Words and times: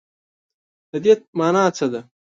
د 0.91 0.93
دې 1.03 1.13
مانا 1.37 1.65
څه 1.77 1.85
ده؟ 1.93 2.01